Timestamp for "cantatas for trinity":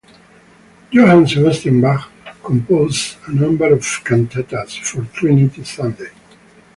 4.03-5.63